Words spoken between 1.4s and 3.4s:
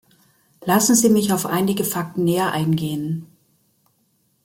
einige Fakten näher eingehen.